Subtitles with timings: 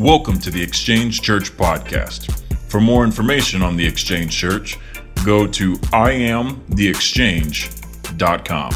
[0.00, 2.42] Welcome to the Exchange Church podcast.
[2.70, 4.78] For more information on the Exchange Church,
[5.26, 8.72] go to iamtheexchange.com.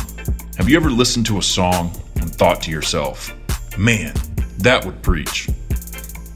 [0.58, 3.34] Have you ever listened to a song and thought to yourself,
[3.78, 4.12] man,
[4.58, 5.48] that would preach?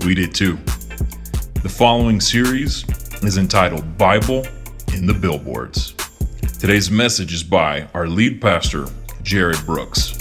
[0.06, 0.56] We did too.
[1.62, 2.86] The following series
[3.23, 4.46] is entitled Bible
[4.95, 5.92] in the Billboards.
[6.59, 8.84] Today's message is by our lead pastor,
[9.23, 10.17] Jarrod Brooks.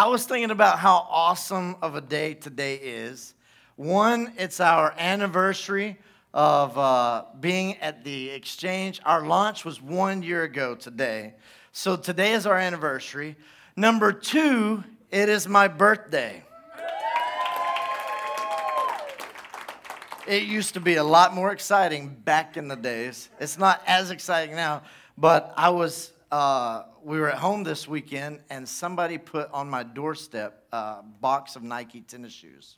[0.00, 3.34] I was thinking about how awesome of a day today is.
[3.76, 5.98] One, it's our anniversary
[6.32, 9.02] of uh, being at the exchange.
[9.04, 11.34] Our launch was one year ago today.
[11.72, 13.36] So today is our anniversary.
[13.76, 16.44] Number two, it is my birthday.
[20.26, 23.28] It used to be a lot more exciting back in the days.
[23.38, 24.80] It's not as exciting now,
[25.18, 29.82] but I was uh, we were at home this weekend and somebody put on my
[29.82, 32.76] doorstep a box of Nike tennis shoes.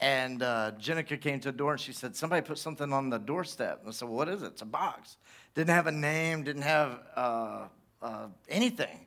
[0.00, 3.18] And uh, Jenica came to the door and she said, Somebody put something on the
[3.18, 3.80] doorstep.
[3.80, 4.46] And I said, well, What is it?
[4.46, 5.16] It's a box.
[5.54, 7.66] Didn't have a name, didn't have uh,
[8.00, 9.06] uh, anything.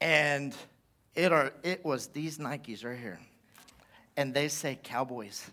[0.00, 0.54] And
[1.14, 3.18] it, are, it was these Nikes right here.
[4.16, 5.50] And they say Cowboys.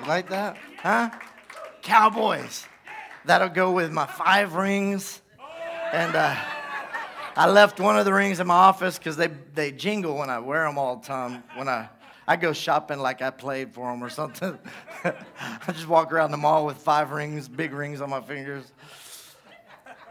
[0.00, 0.58] you like that?
[0.78, 1.10] Huh?
[1.80, 2.66] Cowboys
[3.28, 5.20] that'll go with my five rings.
[5.92, 6.34] And uh,
[7.36, 10.38] I left one of the rings in my office because they, they jingle when I
[10.38, 11.42] wear them all the time.
[11.54, 11.88] When I,
[12.26, 14.58] I go shopping like I played for them or something.
[15.04, 18.64] I just walk around the mall with five rings, big rings on my fingers.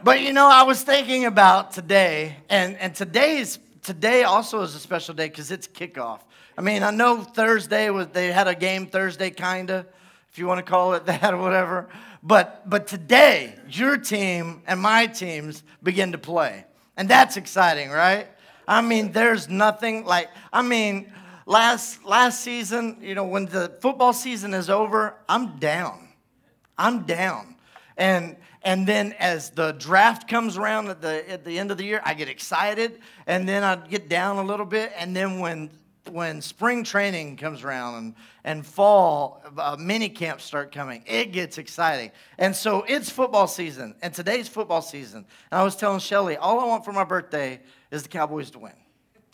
[0.04, 4.80] But you know, I was thinking about today, and, and today's today also is a
[4.80, 6.20] special day because it's kickoff.
[6.56, 9.88] I mean, I know Thursday was they had a game Thursday, kinda,
[10.32, 11.88] if you want to call it that or whatever.
[12.24, 16.66] But, but today, your team and my teams begin to play.
[16.96, 18.28] And that's exciting, right?
[18.68, 21.12] I mean, there's nothing like, I mean,
[21.46, 26.10] last, last season, you know, when the football season is over, I'm down.
[26.78, 27.56] I'm down.
[27.98, 31.86] And, and then as the draft comes around at the, at the end of the
[31.86, 33.00] year, I get excited.
[33.26, 34.92] And then I get down a little bit.
[34.98, 35.70] And then when
[36.10, 41.58] when spring training comes around and, and fall uh, mini camps start coming, it gets
[41.58, 42.12] exciting.
[42.38, 45.26] And so it's football season, and today's football season.
[45.52, 48.60] And I was telling Shelly, all I want for my birthday is the Cowboys to
[48.60, 48.74] win.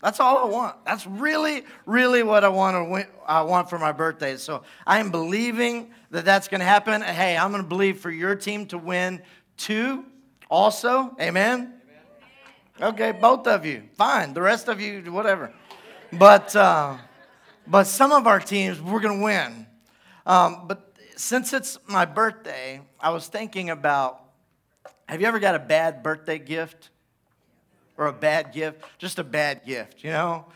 [0.02, 0.84] That's all I want.
[0.84, 4.36] That's really, really what I want to win, I want for my birthday.
[4.36, 7.00] So I am believing that that's going to happen.
[7.00, 9.22] Hey, I'm going to believe for your team to win
[9.56, 10.04] too.
[10.50, 11.72] Also, amen.
[12.82, 13.84] Okay, both of you.
[13.96, 14.34] Fine.
[14.34, 15.54] The rest of you, whatever.
[16.18, 16.96] But, uh,
[17.66, 19.66] but some of our teams, we're going to win.
[20.26, 24.20] Um, but since it's my birthday, I was thinking about
[25.06, 26.90] have you ever got a bad birthday gift?
[27.98, 28.82] Or a bad gift?
[28.98, 30.46] Just a bad gift, you know?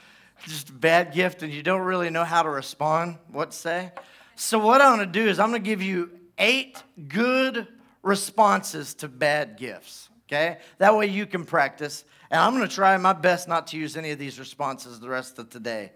[0.44, 3.92] Just a bad gift, and you don't really know how to respond, what to say.
[4.36, 7.66] So, what I'm to do is, I'm to give you eight good
[8.02, 10.58] responses to bad gifts, okay?
[10.78, 12.04] That way you can practice.
[12.30, 15.08] And I'm going to try my best not to use any of these responses the
[15.08, 15.92] rest of today.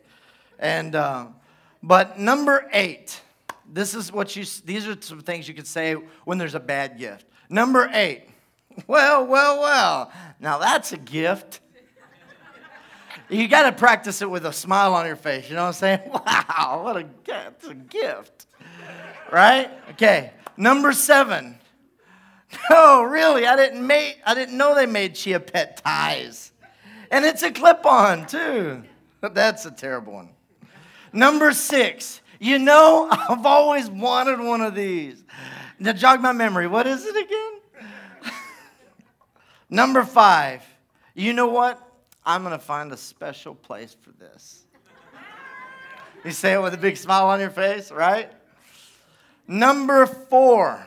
[0.58, 1.26] And, uh,
[1.82, 3.20] but number eight,
[3.70, 5.94] this is what you, these are some things you could say
[6.24, 7.26] when there's a bad gift.
[7.48, 8.28] Number eight,
[8.86, 11.60] well, well, well, now that's a gift.
[13.28, 15.48] You got to practice it with a smile on your face.
[15.48, 16.00] You know what I'm saying?
[16.12, 18.46] Wow, what a, that's a gift.
[19.30, 19.70] Right?
[19.90, 20.32] Okay.
[20.56, 21.58] Number seven,
[22.52, 26.52] no, oh, really, I didn't make I didn't know they made Chia Pet ties.
[27.10, 28.84] And it's a clip-on too.
[29.20, 30.30] That's a terrible one.
[31.12, 35.22] Number six, you know, I've always wanted one of these.
[35.78, 36.66] Now jog my memory.
[36.66, 37.52] What is it again?
[39.72, 40.62] Number five,
[41.14, 41.80] you know what?
[42.26, 44.66] I'm gonna find a special place for this.
[46.24, 48.30] You say it with a big smile on your face, right?
[49.48, 50.84] Number four,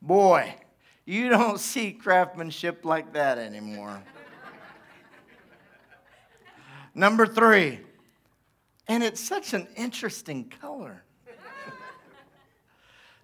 [0.00, 0.54] boy,
[1.10, 4.00] you don't see craftsmanship like that anymore.
[6.94, 7.80] Number three,
[8.86, 11.02] and it's such an interesting color.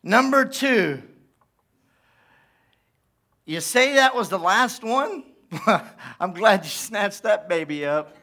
[0.02, 1.00] Number two,
[3.44, 5.22] you say that was the last one?
[6.18, 8.16] I'm glad you snatched that baby up.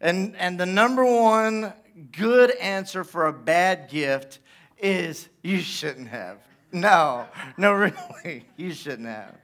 [0.00, 1.72] And, and the number one
[2.10, 4.40] good answer for a bad gift
[4.78, 6.38] is you shouldn't have.
[6.74, 7.72] No, no,
[8.24, 9.36] really, you shouldn't have.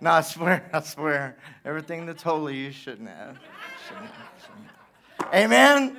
[0.00, 3.38] No, I swear, I swear, everything that's holy you shouldn't have.
[3.88, 4.66] Shouldn't have, shouldn't
[5.18, 5.34] have.
[5.34, 5.98] Amen.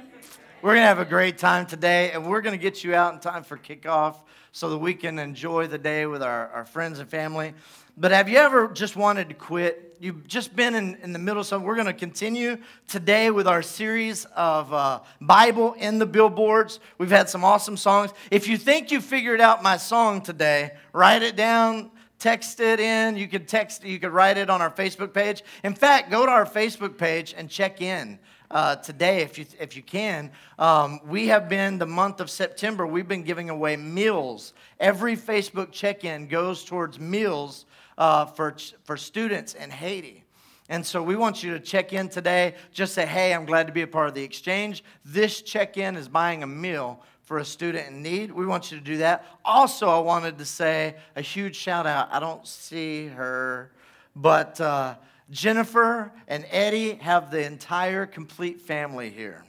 [0.61, 3.13] We're going to have a great time today, and we're going to get you out
[3.13, 4.15] in time for kickoff
[4.53, 7.53] so that we can enjoy the day with our, our friends and family.
[7.97, 9.94] But have you ever just wanted to quit?
[10.05, 11.65] You've just been in, in the middle of something.
[11.65, 16.79] We're going to continue today with our series of uh, Bible in the billboards.
[16.99, 18.11] We've had some awesome songs.
[18.29, 23.17] If you think you figured out my song today, write it down, text it in.
[23.17, 25.43] You could text, you could write it on our Facebook page.
[25.63, 28.19] In fact, go to our Facebook page and check in
[28.51, 30.29] uh, today if you, if you can.
[30.59, 34.53] Um, we have been, the month of September, we've been giving away meals.
[34.79, 37.65] Every Facebook check in goes towards meals
[37.97, 40.24] uh, for, for students in Haiti.
[40.68, 42.56] And so we want you to check in today.
[42.71, 44.83] Just say, hey, I'm glad to be a part of the exchange.
[45.03, 48.31] This check in is buying a meal for a student in need.
[48.31, 49.25] We want you to do that.
[49.44, 52.09] Also, I wanted to say a huge shout out.
[52.12, 53.71] I don't see her,
[54.15, 54.59] but.
[54.59, 54.95] Uh,
[55.31, 59.44] Jennifer and Eddie have the entire complete family here.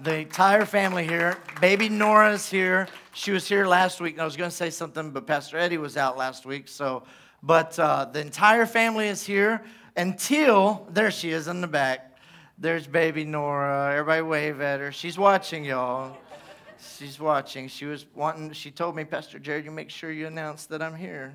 [0.00, 1.36] The entire family here.
[1.60, 2.86] Baby Nora's here.
[3.14, 4.20] She was here last week.
[4.20, 6.68] I was going to say something, but Pastor Eddie was out last week.
[6.68, 7.02] So,
[7.42, 9.60] but uh, the entire family is here
[9.96, 12.16] until there she is in the back.
[12.58, 13.92] There's baby Nora.
[13.92, 14.92] Everybody wave at her.
[14.92, 16.16] She's watching, y'all.
[16.96, 17.66] She's watching.
[17.66, 18.52] She was wanting.
[18.52, 21.34] She told me, Pastor Jarrod, you make sure you announce that I'm here.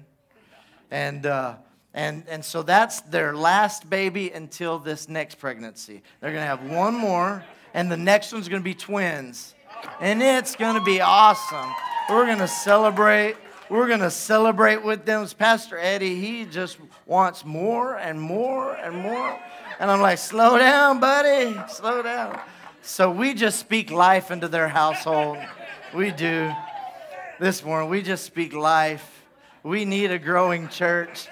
[0.89, 1.25] And.
[1.25, 1.55] Uh,
[1.95, 6.01] and, and so that's their last baby until this next pregnancy.
[6.19, 9.55] They're going to have one more, and the next one's going to be twins.
[9.99, 11.73] And it's going to be awesome.
[12.09, 13.35] We're going to celebrate.
[13.69, 15.27] We're going to celebrate with them.
[15.37, 19.39] Pastor Eddie, he just wants more and more and more.
[19.79, 22.39] And I'm like, slow down, buddy, slow down.
[22.81, 25.37] So we just speak life into their household.
[25.95, 26.51] We do.
[27.39, 29.25] This morning, we just speak life.
[29.63, 31.27] We need a growing church.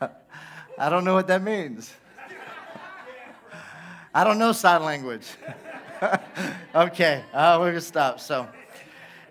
[0.78, 1.92] I don't know what that means.
[4.16, 5.26] I don't know sign language.
[6.74, 8.20] okay, uh, we're gonna stop.
[8.20, 8.46] So,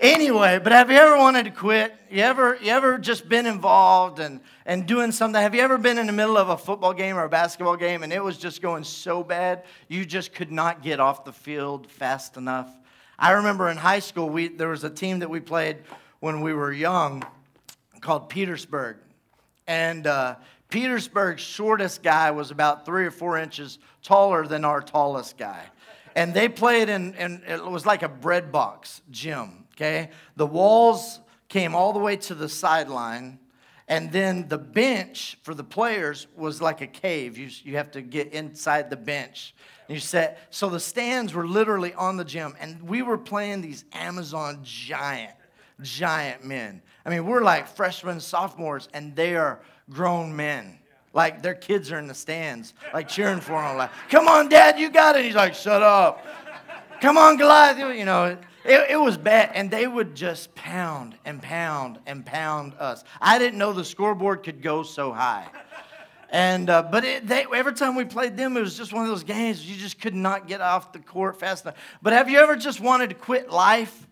[0.02, 1.96] anyway, but have you ever wanted to quit?
[2.12, 5.42] You ever, you ever just been involved and, and doing something?
[5.42, 8.04] Have you ever been in the middle of a football game or a basketball game
[8.04, 11.90] and it was just going so bad you just could not get off the field
[11.90, 12.68] fast enough?
[13.18, 15.78] I remember in high school, we, there was a team that we played
[16.20, 17.24] when we were young
[18.02, 18.98] called Petersburg.
[19.66, 20.36] And uh,
[20.74, 25.64] Petersburg's shortest guy was about three or four inches taller than our tallest guy.
[26.16, 30.10] And they played in, in it was like a bread box gym, okay?
[30.36, 33.38] The walls came all the way to the sideline.
[33.88, 37.38] And then the bench for the players was like a cave.
[37.38, 39.54] You, you have to get inside the bench.
[39.88, 42.56] And you set, so the stands were literally on the gym.
[42.60, 45.36] And we were playing these Amazon giant,
[45.84, 46.82] giant men.
[47.06, 50.80] I mean, we're like freshmen, sophomores, and they are grown men.
[51.14, 53.78] Like their kids are in the stands, like cheering for them.
[53.78, 55.24] Like, come on, Dad, you got it.
[55.24, 56.26] He's like, shut up.
[57.02, 57.78] Come on, Goliath.
[57.78, 59.52] You know, it, it was bad.
[59.54, 63.04] And they would just pound and pound and pound us.
[63.22, 65.48] I didn't know the scoreboard could go so high.
[66.32, 69.10] And uh, but it, they, every time we played them, it was just one of
[69.10, 71.76] those games you just could not get off the court fast enough.
[72.02, 74.08] But have you ever just wanted to quit life?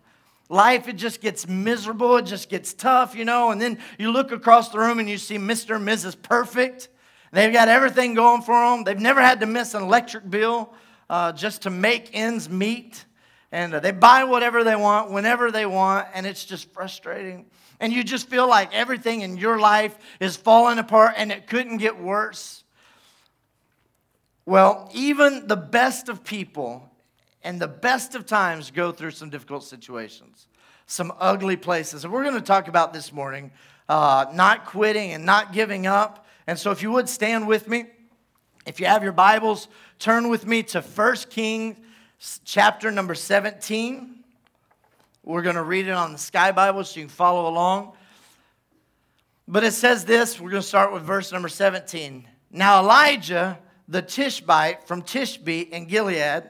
[0.48, 4.32] Life it just gets miserable it just gets tough you know and then you look
[4.32, 6.88] across the room and you see mr and mrs perfect.
[7.34, 10.74] They've got everything going for them they've never had to miss an electric bill
[11.12, 13.04] uh, just to make ends meet.
[13.52, 17.46] And uh, they buy whatever they want whenever they want and it's just frustrating.
[17.80, 21.76] And you just feel like everything in your life is falling apart and it couldn't
[21.76, 22.64] get worse.
[24.46, 26.90] Well even the best of people
[27.44, 30.46] and the best of times go through some difficult situations,
[30.86, 32.04] some ugly places.
[32.04, 33.50] And we're going to talk about this morning
[33.88, 36.26] uh, not quitting and not giving up.
[36.46, 37.86] And so, if you would stand with me,
[38.66, 39.68] if you have your Bibles,
[39.98, 41.76] turn with me to 1 Kings
[42.44, 44.24] chapter number 17.
[45.24, 47.92] We're going to read it on the Sky Bible so you can follow along.
[49.46, 52.26] But it says this we're going to start with verse number 17.
[52.50, 53.58] Now, Elijah
[53.88, 56.44] the Tishbite from Tishbe in Gilead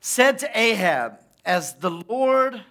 [0.00, 2.62] said to Ahab, As the Lord,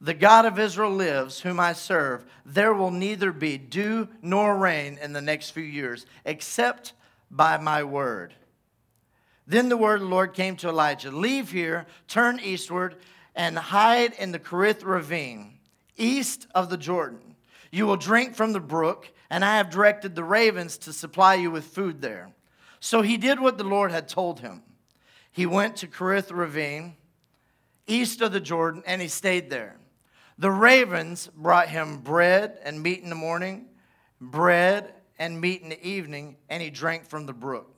[0.00, 4.98] the God of Israel, lives, whom I serve, there will neither be dew nor rain
[5.00, 6.92] in the next few years, except
[7.30, 8.34] by my word.
[9.46, 12.96] Then the word of the Lord came to Elijah Leave here, turn eastward,
[13.34, 15.58] and hide in the Kerith ravine,
[15.96, 17.36] east of the Jordan.
[17.70, 21.50] You will drink from the brook, and I have directed the ravens to supply you
[21.50, 22.30] with food there.
[22.78, 24.62] So he did what the Lord had told him
[25.34, 26.94] he went to Kerith Ravine,
[27.88, 29.76] east of the Jordan, and he stayed there.
[30.38, 33.66] The ravens brought him bread and meat in the morning,
[34.20, 37.73] bread and meat in the evening, and he drank from the brook.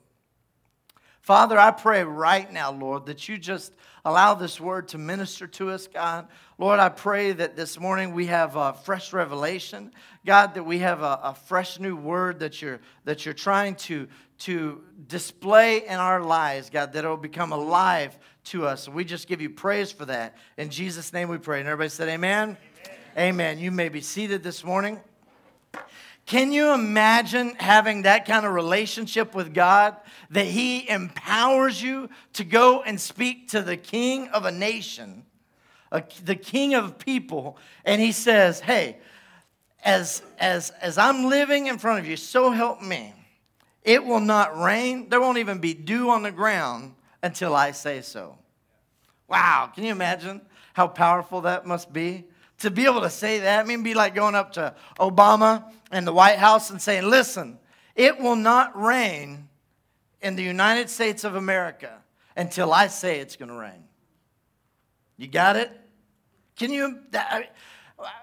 [1.27, 3.73] Father, I pray right now, Lord, that you just
[4.05, 6.29] allow this word to minister to us, God.
[6.57, 9.91] Lord, I pray that this morning we have a fresh revelation,
[10.25, 14.07] God, that we have a, a fresh new word that you're, that you're trying to,
[14.37, 18.87] to display in our lives, God, that it will become alive to us.
[18.87, 20.37] And we just give you praise for that.
[20.55, 21.59] In Jesus' name we pray.
[21.59, 22.55] And everybody said, Amen.
[23.17, 23.17] Amen.
[23.17, 23.59] amen.
[23.59, 24.97] You may be seated this morning.
[26.27, 29.95] Can you imagine having that kind of relationship with God
[30.29, 35.23] that He empowers you to go and speak to the king of a nation,
[35.89, 38.97] a, the king of people, and He says, Hey,
[39.85, 43.13] as, as, as I'm living in front of you, so help me.
[43.83, 45.07] It will not rain.
[45.07, 46.93] There won't even be dew on the ground
[47.23, 48.37] until I say so.
[49.29, 50.41] Wow, can you imagine
[50.73, 52.25] how powerful that must be?
[52.59, 56.05] To be able to say that, I mean, be like going up to Obama and
[56.05, 57.59] the White House and saying, listen,
[57.95, 59.47] it will not rain
[60.21, 61.97] in the United States of America
[62.35, 63.83] until I say it's going to rain.
[65.17, 65.71] You got it?
[66.55, 66.99] Can you?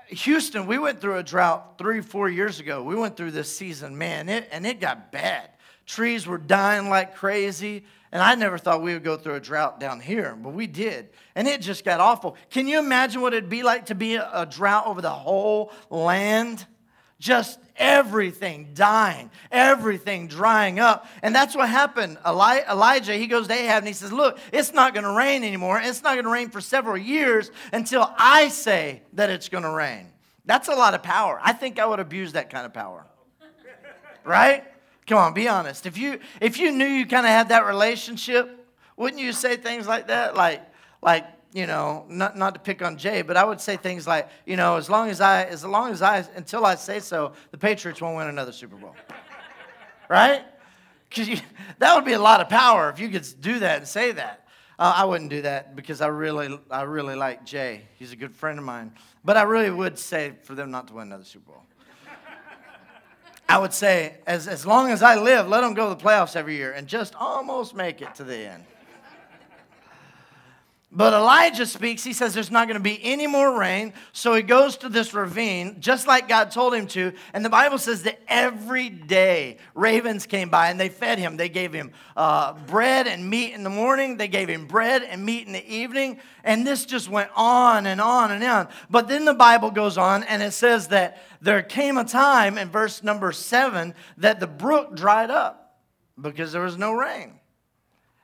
[0.08, 2.82] Houston, we went through a drought three, four years ago.
[2.82, 5.50] We went through this season, man, it, and it got bad.
[5.86, 7.84] Trees were dying like crazy.
[8.12, 11.10] And I never thought we would go through a drought down here, but we did.
[11.34, 12.36] And it just got awful.
[12.48, 15.72] Can you imagine what it'd be like to be a, a drought over the whole
[15.90, 16.64] land?
[17.18, 21.06] Just everything dying, everything drying up.
[21.22, 22.18] And that's what happened.
[22.26, 25.44] Eli- Elijah, he goes to Ahab and he says, Look, it's not going to rain
[25.44, 25.80] anymore.
[25.82, 29.70] It's not going to rain for several years until I say that it's going to
[29.70, 30.08] rain.
[30.44, 31.40] That's a lot of power.
[31.42, 33.06] I think I would abuse that kind of power.
[34.24, 34.64] Right?
[35.06, 35.86] Come on, be honest.
[35.86, 38.66] If you if you knew you kind of had that relationship,
[38.96, 40.34] wouldn't you say things like that?
[40.34, 40.62] Like
[41.02, 44.28] like you know, not, not to pick on Jay, but I would say things like,
[44.44, 47.58] you know, as long as I, as long as I, until I say so, the
[47.58, 48.96] Patriots won't win another Super Bowl.
[50.08, 50.42] right?
[51.08, 51.40] Because
[51.78, 54.48] that would be a lot of power if you could do that and say that.
[54.80, 57.82] Uh, I wouldn't do that because I really, I really like Jay.
[58.00, 58.90] He's a good friend of mine.
[59.24, 61.62] But I really would say for them not to win another Super Bowl.
[63.48, 66.34] I would say, as, as long as I live, let them go to the playoffs
[66.34, 68.64] every year and just almost make it to the end.
[70.96, 72.04] But Elijah speaks.
[72.04, 73.94] He says there's not going to be any more rain.
[74.12, 77.12] So he goes to this ravine, just like God told him to.
[77.32, 81.36] And the Bible says that every day ravens came by and they fed him.
[81.36, 85.24] They gave him uh, bread and meat in the morning, they gave him bread and
[85.26, 86.20] meat in the evening.
[86.44, 88.68] And this just went on and on and on.
[88.88, 92.68] But then the Bible goes on and it says that there came a time in
[92.68, 95.80] verse number seven that the brook dried up
[96.20, 97.40] because there was no rain.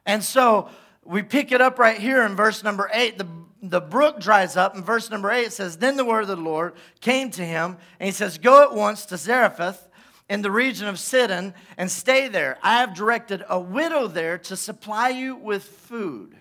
[0.07, 0.69] And so,
[1.11, 3.19] we pick it up right here in verse number eight.
[3.19, 3.27] The,
[3.63, 4.77] the brook dries up.
[4.77, 7.79] In verse number eight, it says, Then the word of the Lord came to him,
[7.99, 9.89] and he says, Go at once to Zarephath
[10.29, 12.59] in the region of Sidon and stay there.
[12.63, 16.37] I have directed a widow there to supply you with food.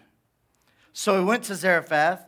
[0.93, 2.23] So he went to Zarephath,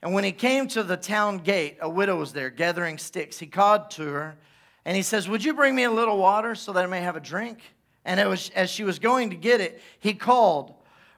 [0.00, 3.40] and when he came to the town gate, a widow was there gathering sticks.
[3.40, 4.36] He called to her,
[4.84, 7.16] and he says, Would you bring me a little water so that I may have
[7.16, 7.58] a drink?
[8.04, 10.74] And it was, as she was going to get it, he called,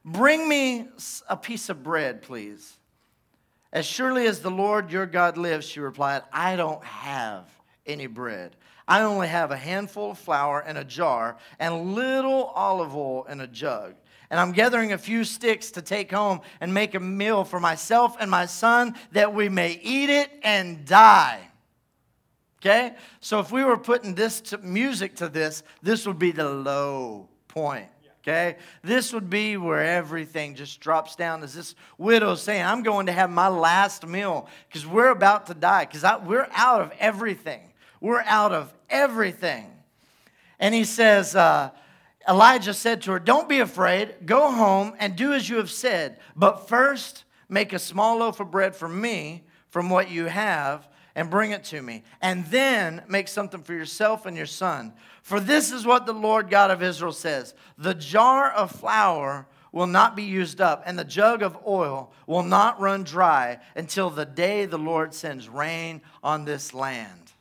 [0.06, 0.86] Bring me
[1.28, 2.78] a piece of bread, please.
[3.72, 7.44] As surely as the Lord your God lives, she replied, I don't have
[7.84, 8.54] any bread.
[8.86, 13.24] I only have a handful of flour in a jar and a little olive oil
[13.24, 13.96] in a jug.
[14.30, 18.16] And I'm gathering a few sticks to take home and make a meal for myself
[18.20, 21.40] and my son that we may eat it and die.
[22.60, 22.94] Okay?
[23.18, 27.28] So if we were putting this to music to this, this would be the low
[27.48, 27.88] point
[28.26, 28.56] okay?
[28.82, 33.12] This would be where everything just drops down as this widow saying, I'm going to
[33.12, 37.60] have my last meal because we're about to die because we're out of everything.
[38.00, 39.70] We're out of everything.
[40.58, 41.70] And he says, uh,
[42.28, 44.14] Elijah said to her, Don't be afraid.
[44.26, 46.18] Go home and do as you have said.
[46.34, 51.30] But first, make a small loaf of bread for me from what you have and
[51.30, 52.04] bring it to me.
[52.20, 54.92] And then make something for yourself and your son.
[55.22, 59.86] For this is what the Lord God of Israel says The jar of flour will
[59.86, 64.24] not be used up, and the jug of oil will not run dry until the
[64.24, 67.32] day the Lord sends rain on this land.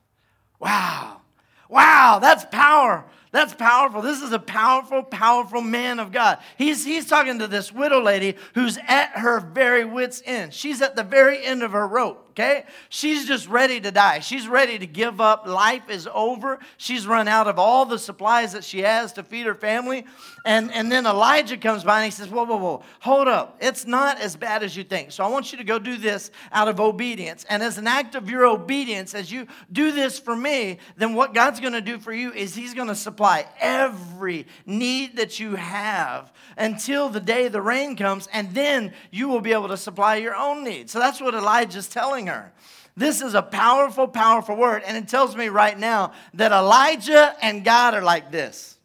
[0.59, 1.21] Wow.
[1.69, 3.05] Wow, that's power.
[3.31, 4.01] That's powerful.
[4.01, 6.39] This is a powerful, powerful man of God.
[6.57, 10.53] He's, he's talking to this widow lady who's at her very wits' end.
[10.53, 12.24] She's at the very end of her rope.
[12.35, 12.65] Okay?
[12.89, 14.19] She's just ready to die.
[14.19, 15.47] She's ready to give up.
[15.47, 16.59] Life is over.
[16.75, 20.05] She's run out of all the supplies that she has to feed her family.
[20.43, 23.57] And, and then Elijah comes by and he says, Whoa, whoa, whoa, hold up.
[23.61, 25.11] It's not as bad as you think.
[25.11, 27.45] So I want you to go do this out of obedience.
[27.49, 31.33] And as an act of your obedience, as you do this for me, then what
[31.33, 35.55] God's going to do for you is He's going to supply every need that you
[35.55, 38.27] have until the day the rain comes.
[38.33, 40.91] And then you will be able to supply your own needs.
[40.91, 41.87] So that's what Elijah's
[42.25, 42.51] telling her.
[42.97, 44.83] This is a powerful, powerful word.
[44.85, 48.77] And it tells me right now that Elijah and God are like this,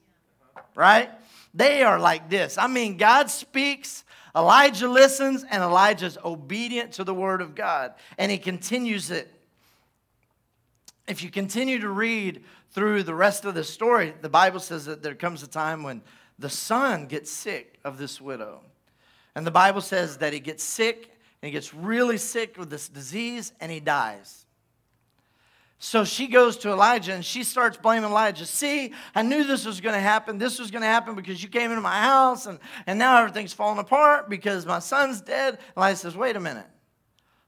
[0.75, 1.11] right?
[1.55, 2.59] They are like this.
[2.59, 4.05] I mean, God speaks,
[4.35, 9.33] Elijah listens, and Elijah's obedient to the word of God, and he continues it.
[11.09, 15.03] If you continue to read through the rest of the story, the Bible says that
[15.03, 16.03] there comes a time when
[16.39, 18.63] the son gets sick of this widow.
[19.35, 21.11] And the Bible says that he gets sick,
[21.43, 24.45] and he gets really sick with this disease, and he dies.
[25.83, 28.45] So she goes to Elijah and she starts blaming Elijah.
[28.45, 30.37] See, I knew this was going to happen.
[30.37, 33.55] This was going to happen because you came into my house and, and now everything's
[33.55, 35.59] falling apart because my son's dead.
[35.79, 36.67] Elijah says, Wait a minute.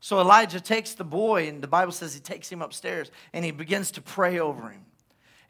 [0.01, 3.51] So Elijah takes the boy, and the Bible says he takes him upstairs and he
[3.51, 4.87] begins to pray over him.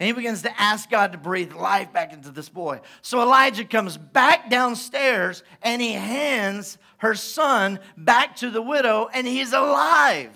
[0.02, 2.80] And he begins to ask God to breathe life back into this boy.
[3.02, 9.28] So Elijah comes back downstairs and he hands her son back to the widow, and
[9.28, 10.32] he's alive.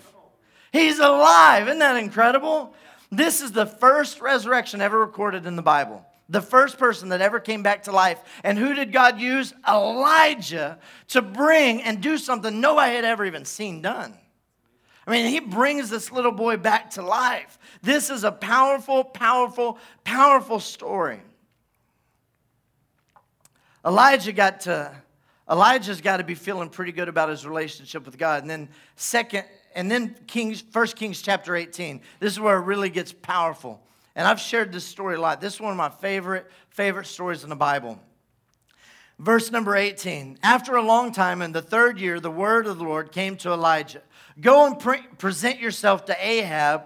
[0.71, 1.67] He's alive.
[1.67, 2.75] Isn't that incredible?
[3.11, 6.05] This is the first resurrection ever recorded in the Bible.
[6.29, 8.21] The first person that ever came back to life.
[8.45, 9.53] And who did God use?
[9.67, 14.13] Elijah to bring and do something nobody had ever even seen done.
[15.07, 17.57] I mean, he brings this little boy back to life.
[17.81, 21.21] This is a powerful, powerful, powerful story.
[23.85, 24.93] Elijah got to
[25.49, 28.41] Elijah's got to be feeling pretty good about his relationship with God.
[28.41, 32.01] And then second and then Kings, 1 Kings chapter 18.
[32.19, 33.81] This is where it really gets powerful.
[34.13, 35.39] And I've shared this story a lot.
[35.39, 37.97] This is one of my favorite, favorite stories in the Bible.
[39.19, 40.39] Verse number 18.
[40.43, 43.51] After a long time, in the third year, the word of the Lord came to
[43.51, 44.01] Elijah
[44.39, 46.83] Go and pre- present yourself to Ahab,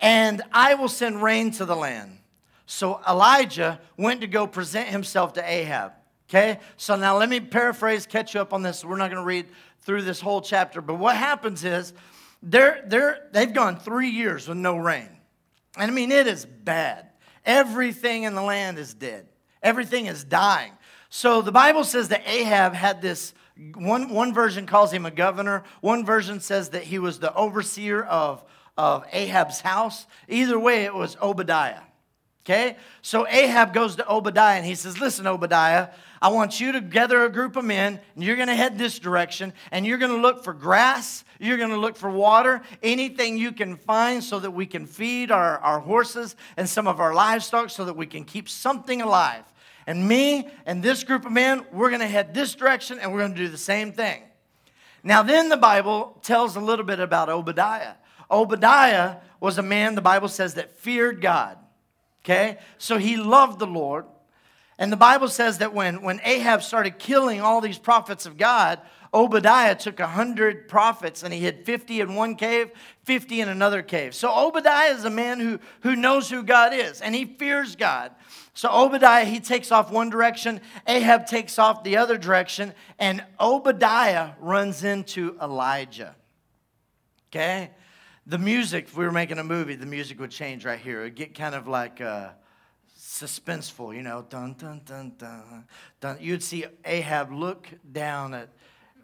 [0.00, 2.18] and I will send rain to the land.
[2.66, 5.92] So Elijah went to go present himself to Ahab.
[6.28, 6.58] Okay?
[6.76, 8.84] So now let me paraphrase, catch you up on this.
[8.84, 9.46] We're not going to read
[9.82, 11.92] through this whole chapter, but what happens is
[12.42, 15.08] they're, they're, they've gone three years with no rain.
[15.76, 17.08] And I mean, it is bad.
[17.44, 19.26] Everything in the land is dead,
[19.62, 20.72] everything is dying.
[21.10, 23.34] So the Bible says that Ahab had this.
[23.74, 25.64] One, one version calls him a governor.
[25.80, 28.42] One version says that he was the overseer of,
[28.78, 30.06] of Ahab's house.
[30.28, 31.80] Either way, it was Obadiah.
[32.46, 32.76] Okay?
[33.02, 35.88] So Ahab goes to Obadiah and he says, Listen, Obadiah,
[36.22, 38.98] I want you to gather a group of men, and you're going to head this
[38.98, 43.38] direction, and you're going to look for grass, you're going to look for water, anything
[43.38, 47.14] you can find so that we can feed our, our horses and some of our
[47.14, 49.44] livestock so that we can keep something alive.
[49.86, 53.20] And me and this group of men, we're going to head this direction, and we're
[53.20, 54.22] going to do the same thing.
[55.02, 57.94] Now, then the Bible tells a little bit about Obadiah.
[58.30, 61.56] Obadiah was a man, the Bible says, that feared God.
[62.24, 62.58] Okay?
[62.78, 64.04] So he loved the Lord.
[64.78, 68.80] And the Bible says that when, when Ahab started killing all these prophets of God,
[69.12, 72.70] Obadiah took 100 prophets and he hid 50 in one cave,
[73.04, 74.14] 50 in another cave.
[74.14, 78.12] So Obadiah is a man who, who knows who God is and he fears God.
[78.54, 84.32] So Obadiah, he takes off one direction, Ahab takes off the other direction, and Obadiah
[84.38, 86.14] runs into Elijah.
[87.30, 87.70] Okay?
[88.26, 91.00] The music, if we were making a movie, the music would change right here.
[91.00, 92.00] It would get kind of like.
[92.00, 92.30] Uh,
[93.10, 95.64] suspenseful, you know, dun, dun, dun, dun,
[96.00, 96.16] dun.
[96.20, 98.50] You'd see Ahab look down at,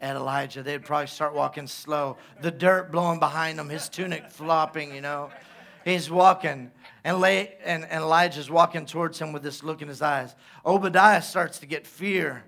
[0.01, 0.63] at Elijah.
[0.63, 5.29] They'd probably start walking slow, the dirt blowing behind him, his tunic flopping, you know.
[5.85, 6.71] He's walking,
[7.03, 10.35] and, lay, and, and Elijah's walking towards him with this look in his eyes.
[10.65, 12.43] Obadiah starts to get fear.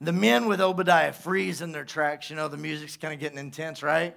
[0.00, 2.30] The men with Obadiah freeze in their tracks.
[2.30, 4.16] You know, the music's kind of getting intense, right?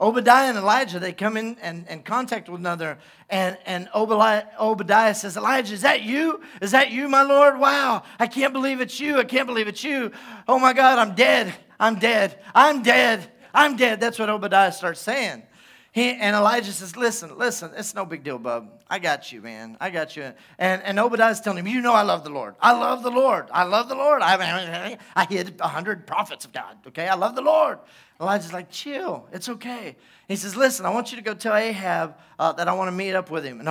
[0.00, 2.98] Obadiah and Elijah, they come in and, and contact with another.
[3.28, 6.40] And, and Obadiah says, Elijah, is that you?
[6.62, 7.58] Is that you, my Lord?
[7.58, 9.18] Wow, I can't believe it's you.
[9.18, 10.12] I can't believe it's you.
[10.46, 11.52] Oh my God, I'm dead.
[11.78, 12.38] I'm dead.
[12.54, 13.30] I'm dead.
[13.54, 14.00] I'm dead.
[14.00, 15.42] That's what Obadiah starts saying.
[15.90, 18.82] He, and Elijah says, Listen, listen, it's no big deal, bub.
[18.88, 19.76] I got you, man.
[19.80, 20.32] I got you.
[20.58, 22.54] And, and Obadiah's telling him, You know I love the Lord.
[22.60, 23.48] I love the Lord.
[23.52, 24.22] I love the Lord.
[24.22, 26.76] I, I hid a hundred prophets of God.
[26.88, 27.78] Okay, I love the Lord.
[28.20, 29.96] Elijah's like, chill, it's okay.
[30.26, 32.92] He says, listen, I want you to go tell Ahab uh, that I want to
[32.92, 33.58] meet up with him.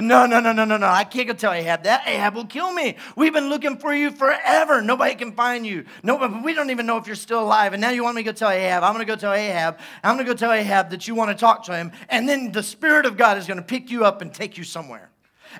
[0.00, 0.86] No, no, no, no, no, no, no.
[0.86, 2.06] I can't go tell Ahab that.
[2.06, 2.96] Ahab will kill me.
[3.16, 4.82] We've been looking for you forever.
[4.82, 5.84] Nobody can find you.
[6.02, 7.72] Nobody, we don't even know if you're still alive.
[7.72, 8.82] And now you want me to go tell Ahab.
[8.82, 9.78] I'm going to go tell Ahab.
[10.02, 11.92] I'm going to go tell Ahab that you want to talk to him.
[12.08, 14.64] And then the Spirit of God is going to pick you up and take you
[14.64, 15.09] somewhere.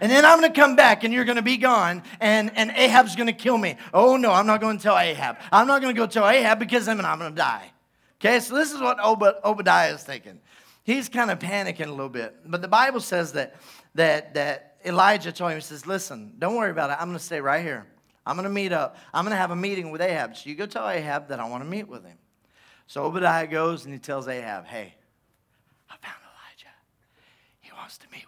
[0.01, 2.71] And then I'm going to come back and you're going to be gone and, and
[2.71, 3.77] Ahab's going to kill me.
[3.93, 5.39] Oh, no, I'm not going to tell Ahab.
[5.51, 7.73] I'm not going to go tell Ahab because then I'm going to die.
[8.21, 10.41] Okay, so this is what Ob- Obadiah is thinking.
[10.85, 12.37] He's kind of panicking a little bit.
[12.47, 13.57] But the Bible says that,
[13.95, 16.97] that, that Elijah told him, he says, listen, don't worry about it.
[17.01, 17.87] I'm going to stay right here.
[18.27, 18.97] I'm going to meet up.
[19.13, 20.37] I'm going to have a meeting with Ahab.
[20.37, 22.17] So you go tell Ahab that I want to meet with him.
[22.87, 24.95] So Obadiah goes and he tells Ahab, hey,
[25.89, 26.75] I found Elijah.
[27.61, 28.21] He wants to meet.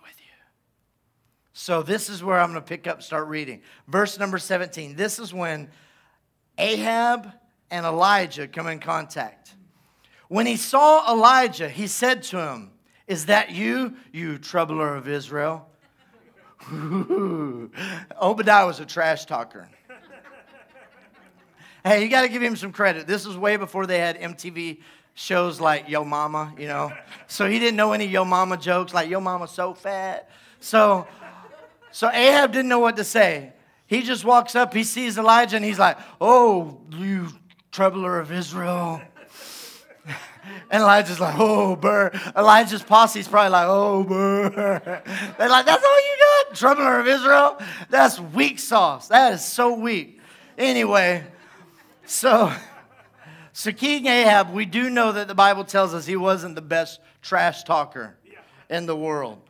[1.63, 3.63] So this is where I'm going to pick up, start reading.
[3.87, 4.97] Verse number 17.
[4.97, 5.71] This is when
[6.59, 7.31] Ahab
[7.71, 9.55] and Elijah come in contact.
[10.27, 12.73] When he saw Elijah, he said to him,
[13.07, 15.69] Is that you, you troubler of Israel?
[18.21, 19.69] Obadiah was a trash talker.
[21.85, 23.07] hey, you got to give him some credit.
[23.07, 24.81] This was way before they had MTV
[25.15, 26.93] shows like Yo Mama, you know.
[27.29, 30.29] So he didn't know any Yo Mama jokes like Yo Mama so fat.
[30.59, 31.07] So
[31.93, 33.53] so Ahab didn't know what to say.
[33.87, 37.29] He just walks up, he sees Elijah, and he's like, Oh, you
[37.73, 39.01] troubler of Israel.
[40.71, 42.11] And Elijah's like, oh, burr.
[42.37, 44.51] Elijah's posse's probably like, oh, burr.
[45.39, 46.57] They're like, that's all you got?
[46.57, 47.59] Troubler of Israel?
[47.91, 49.09] That's weak sauce.
[49.09, 50.19] That is so weak.
[50.59, 51.25] Anyway,
[52.07, 52.53] so,
[53.53, 57.01] so King Ahab, we do know that the Bible tells us he wasn't the best
[57.23, 58.17] trash talker
[58.69, 59.41] in the world.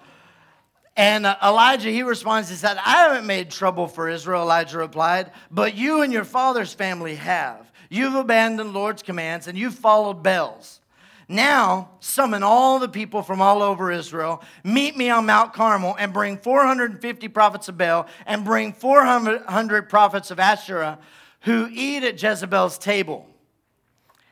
[0.96, 5.32] And uh, Elijah, he responds, he said, I haven't made trouble for Israel, Elijah replied,
[5.50, 7.70] but you and your father's family have.
[7.88, 10.80] You've abandoned Lord's commands and you've followed Baals.
[11.28, 16.12] Now summon all the people from all over Israel, meet me on Mount Carmel, and
[16.12, 20.98] bring 450 prophets of Baal and bring 400 prophets of Asherah
[21.40, 23.26] who eat at Jezebel's table.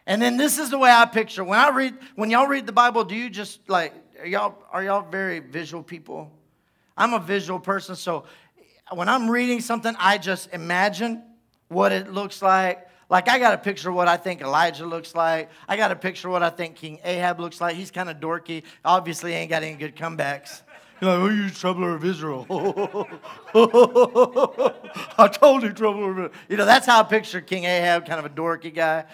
[0.07, 2.73] And then this is the way I picture when I read when y'all read the
[2.73, 6.31] Bible, do you just like are y'all are y'all very visual people?
[7.01, 8.25] I'm a visual person, so
[8.93, 11.23] when I'm reading something, I just imagine
[11.69, 15.17] what it looks like like, I got a picture of what I think Elijah looks
[15.17, 15.51] like.
[15.69, 17.75] I got a picture of what I think King Ahab looks like.
[17.75, 18.63] He's kind of dorky.
[18.85, 20.63] Obviously, ain't got any good comebacks.
[21.01, 22.47] You're like, oh, you troubler of Israel.
[25.19, 26.31] I told you, troubler of Israel.
[26.49, 29.07] You know, that's how I picture King Ahab, kind of a dorky guy.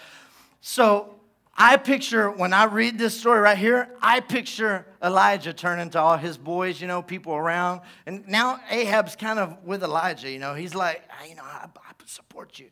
[0.61, 1.15] So
[1.57, 6.15] I picture, when I read this story right here, I picture Elijah turning to all
[6.15, 7.81] his boys, you know, people around.
[8.05, 10.53] And now Ahab's kind of with Elijah, you know.
[10.53, 12.69] He's like, ah, you know, I, I support you.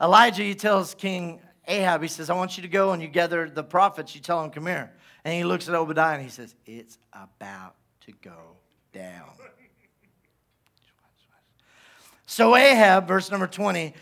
[0.00, 3.48] Elijah, he tells King Ahab, he says, I want you to go and you gather
[3.48, 4.14] the prophets.
[4.14, 4.92] You tell them, come here.
[5.24, 8.56] And he looks at Obadiah and he says, It's about to go
[8.92, 9.30] down.
[12.26, 13.94] So Ahab, verse number 20,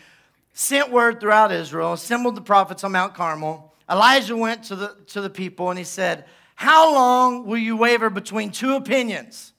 [0.53, 3.74] sent word throughout Israel, assembled the prophets on Mount Carmel.
[3.89, 8.09] Elijah went to the, to the people and he said, How long will you waver
[8.09, 9.53] between two opinions?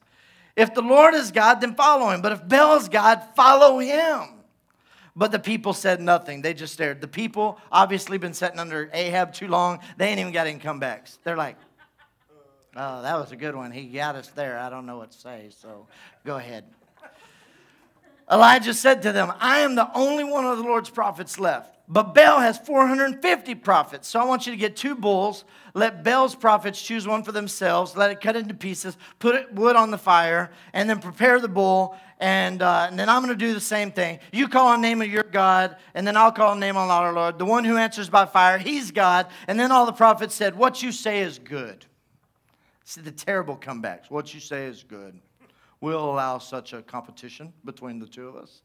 [0.56, 2.22] If the Lord is God, then follow him.
[2.22, 4.36] But if Baal is God, follow him.
[5.14, 6.42] But the people said nothing.
[6.42, 7.00] They just stared.
[7.00, 9.80] The people obviously been sitting under Ahab too long.
[9.96, 11.18] They ain't even got any comebacks.
[11.24, 11.56] They're like,
[12.74, 13.70] oh, that was a good one.
[13.70, 14.58] He got us there.
[14.58, 15.86] I don't know what to say, so
[16.24, 16.64] go ahead.
[18.30, 21.75] Elijah said to them, I am the only one of the Lord's prophets left.
[21.88, 24.08] But Baal has 450 prophets.
[24.08, 25.44] So I want you to get two bulls.
[25.72, 27.96] Let Baal's prophets choose one for themselves.
[27.96, 28.96] Let it cut into pieces.
[29.20, 30.50] Put it wood on the fire.
[30.72, 31.96] And then prepare the bull.
[32.18, 34.18] And, uh, and then I'm going to do the same thing.
[34.32, 35.76] You call on the name of your God.
[35.94, 37.38] And then I'll call on the name of our Lord.
[37.38, 39.26] The one who answers by fire, he's God.
[39.46, 41.84] And then all the prophets said, What you say is good.
[42.84, 44.10] See the terrible comebacks.
[44.10, 45.20] What you say is good.
[45.80, 48.62] We'll allow such a competition between the two of us.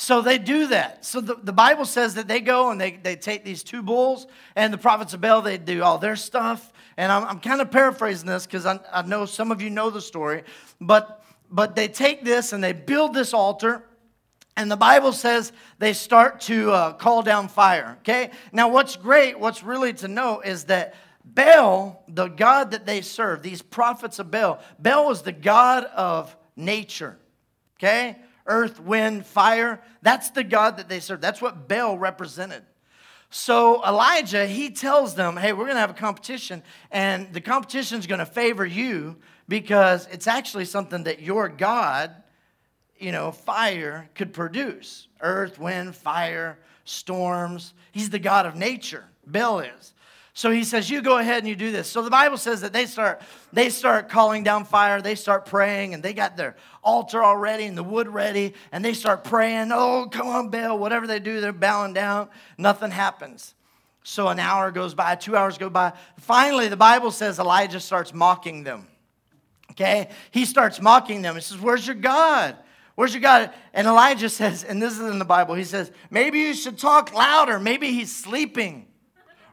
[0.00, 1.04] So they do that.
[1.04, 4.26] So the, the Bible says that they go and they, they take these two bulls,
[4.56, 6.72] and the prophets of Baal, they do all their stuff.
[6.96, 9.90] And I'm, I'm kind of paraphrasing this because I, I know some of you know
[9.90, 10.44] the story.
[10.80, 13.84] But, but they take this and they build this altar.
[14.56, 17.98] And the Bible says they start to uh, call down fire.
[18.00, 18.30] Okay?
[18.52, 20.94] Now, what's great, what's really to know is that
[21.26, 26.34] Baal, the God that they serve, these prophets of Baal, Baal was the God of
[26.56, 27.18] nature.
[27.76, 28.16] Okay?
[28.46, 29.80] Earth, wind, fire.
[30.02, 31.20] That's the God that they serve.
[31.20, 32.62] That's what Baal represented.
[33.30, 37.98] So Elijah, he tells them, hey, we're going to have a competition, and the competition
[37.98, 39.16] is going to favor you
[39.48, 42.10] because it's actually something that your God,
[42.98, 47.72] you know, fire could produce earth, wind, fire, storms.
[47.92, 49.04] He's the God of nature.
[49.26, 49.94] Baal is.
[50.40, 52.72] So he says, "You go ahead and you do this." So the Bible says that
[52.72, 53.20] they start
[53.52, 57.76] they start calling down fire, they start praying, and they got their altar already and
[57.76, 59.70] the wood ready, and they start praying.
[59.70, 60.78] Oh, come on, Baal!
[60.78, 62.30] Whatever they do, they're bowing down.
[62.56, 63.54] Nothing happens.
[64.02, 65.92] So an hour goes by, two hours go by.
[66.16, 68.88] Finally, the Bible says Elijah starts mocking them.
[69.72, 71.34] Okay, he starts mocking them.
[71.34, 72.56] He says, "Where's your God?"
[72.94, 73.52] Where's your God?
[73.74, 77.14] And Elijah says, and this is in the Bible, he says, maybe you should talk
[77.14, 77.58] louder.
[77.58, 78.89] Maybe he's sleeping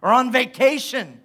[0.01, 1.19] or on vacation,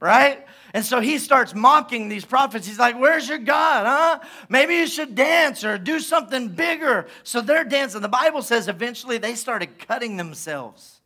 [0.00, 0.46] right?
[0.74, 2.66] And so he starts mocking these prophets.
[2.66, 4.26] He's like, Where's your God, huh?
[4.48, 7.06] Maybe you should dance or do something bigger.
[7.24, 8.00] So they're dancing.
[8.00, 11.00] The Bible says eventually they started cutting themselves.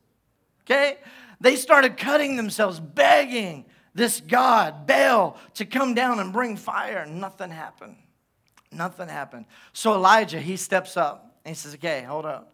[0.64, 0.98] Okay?
[1.40, 7.06] They started cutting themselves, begging this God, Baal, to come down and bring fire.
[7.06, 7.96] Nothing happened.
[8.70, 9.46] Nothing happened.
[9.72, 12.52] So Elijah, he steps up and he says, Okay, hold up.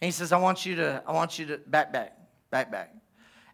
[0.00, 2.16] And he says, I want you to, I want you to back, back,
[2.50, 2.94] back, back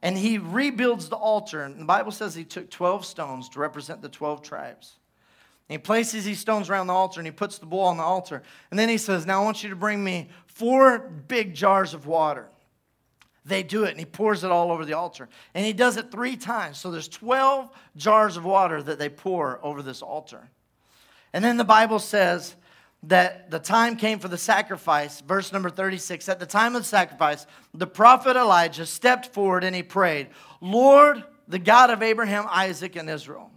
[0.02, 1.62] and he rebuilds the altar.
[1.62, 4.98] And the Bible says he took 12 stones to represent the 12 tribes.
[5.68, 8.02] And he places these stones around the altar and he puts the bull on the
[8.02, 8.42] altar.
[8.70, 12.06] And then he says, Now I want you to bring me four big jars of
[12.06, 12.48] water.
[13.44, 15.28] They do it and he pours it all over the altar.
[15.54, 16.78] And he does it three times.
[16.78, 20.48] So there's 12 jars of water that they pour over this altar.
[21.32, 22.54] And then the Bible says
[23.04, 26.28] that the time came for the sacrifice, verse number 36.
[26.28, 30.28] At the time of the sacrifice, the prophet Elijah stepped forward and he prayed,
[30.60, 33.50] Lord, the God of Abraham, Isaac, and Israel,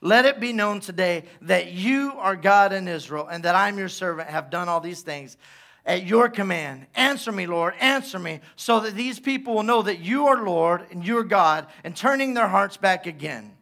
[0.00, 3.88] let it be known today that you are God in Israel and that I'm your
[3.88, 5.36] servant, have done all these things
[5.84, 6.86] at your command.
[6.94, 10.86] Answer me, Lord, answer me, so that these people will know that you are Lord
[10.90, 13.52] and you are God, and turning their hearts back again.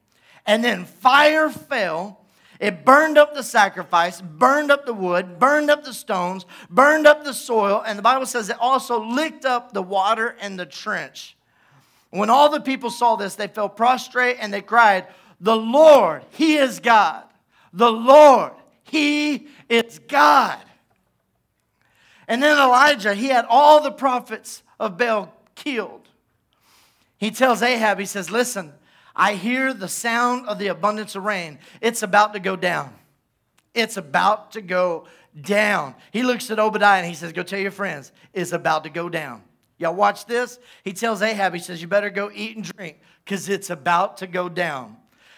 [0.47, 2.20] And then fire fell
[2.61, 7.25] it burned up the sacrifice, burned up the wood, burned up the stones, burned up
[7.25, 11.37] the soil, and the Bible says it also licked up the water and the trench.
[12.11, 15.07] When all the people saw this, they fell prostrate and they cried,
[15.41, 17.25] The Lord, He is God.
[17.73, 20.59] The Lord, He is God.
[22.31, 26.09] And then Elijah, he had all the prophets of Baal killed.
[27.19, 28.73] He tells Ahab, he says, Listen,
[29.15, 31.59] I hear the sound of the abundance of rain.
[31.81, 32.95] It's about to go down.
[33.75, 35.07] It's about to go
[35.41, 35.95] down.
[36.13, 39.09] He looks at Obadiah and he says, Go tell your friends, it's about to go
[39.09, 39.43] down.
[39.79, 40.59] Y'all watch this.
[40.85, 44.27] He tells Ahab, he says, You better go eat and drink because it's about to
[44.27, 44.97] go down.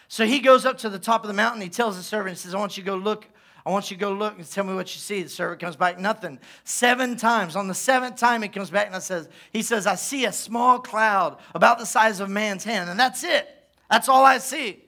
[0.09, 1.63] So he goes up to the top of the mountain.
[1.63, 3.27] He tells the servant, He says, I want you to go look.
[3.65, 5.23] I want you to go look and tell me what you see.
[5.23, 6.41] The servant comes back, nothing.
[6.65, 7.55] Seven times.
[7.55, 10.33] On the seventh time, he comes back and I says, he says, I see a
[10.33, 13.62] small cloud about the size of a man's hand, and that's it.
[13.93, 14.87] That's all I see.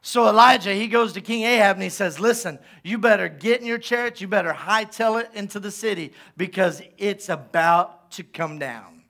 [0.00, 3.66] So Elijah, he goes to King Ahab and he says, Listen, you better get in
[3.66, 9.02] your chariot, you better hightail it into the city because it's about to come down.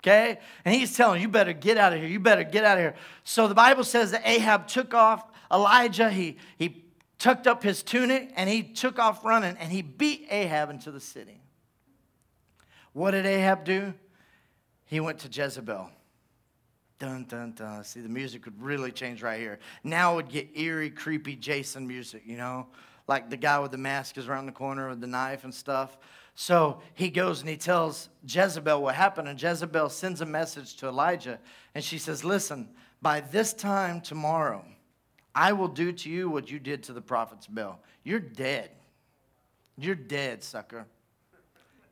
[0.00, 0.38] Okay?
[0.66, 2.08] And he's telling you better get out of here.
[2.08, 2.94] You better get out of here.
[3.24, 6.10] So the Bible says that Ahab took off Elijah.
[6.10, 6.84] He, he
[7.18, 11.00] tucked up his tunic and he took off running and he beat Ahab into the
[11.00, 11.40] city.
[12.92, 13.94] What did Ahab do?
[14.84, 15.90] He went to Jezebel.
[16.98, 17.84] Dun, dun, dun.
[17.84, 19.58] See, the music would really change right here.
[19.84, 22.66] Now it would get eerie, creepy Jason music, you know?
[23.06, 25.98] Like the guy with the mask is around the corner with the knife and stuff.
[26.34, 30.88] So he goes and he tells Jezebel what happened, and Jezebel sends a message to
[30.88, 31.38] Elijah,
[31.74, 32.68] and she says, Listen,
[33.00, 34.64] by this time tomorrow,
[35.34, 37.80] I will do to you what you did to the prophets Baal.
[38.04, 38.70] You're dead.
[39.78, 40.86] You're dead, sucker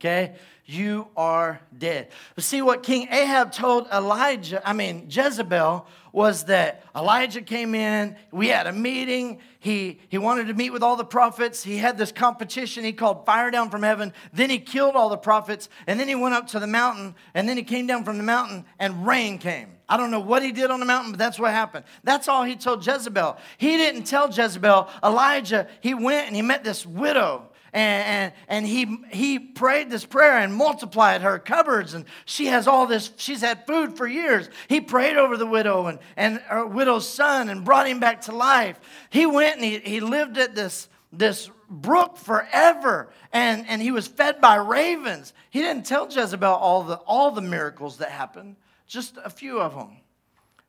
[0.00, 0.34] okay?
[0.66, 2.08] You are dead.
[2.34, 8.16] But see what King Ahab told Elijah, I mean, Jezebel, was that Elijah came in,
[8.30, 11.98] we had a meeting, he, he wanted to meet with all the prophets, he had
[11.98, 15.98] this competition he called fire down from heaven, then he killed all the prophets, and
[15.98, 18.64] then he went up to the mountain, and then he came down from the mountain,
[18.78, 19.70] and rain came.
[19.88, 21.84] I don't know what he did on the mountain, but that's what happened.
[22.04, 23.36] That's all he told Jezebel.
[23.58, 28.66] He didn't tell Jezebel, Elijah, he went and he met this widow and, and, and
[28.66, 31.92] he, he prayed this prayer and multiplied her cupboards.
[31.92, 34.48] And she has all this she's had food for years.
[34.68, 38.32] He prayed over the widow and, and her widow's son and brought him back to
[38.32, 38.78] life.
[39.10, 43.10] He went and he, he lived at this this brook forever.
[43.32, 45.32] And, and he was fed by ravens.
[45.50, 48.54] He didn't tell jezebel all the all the miracles that happened
[48.86, 49.96] just a few of them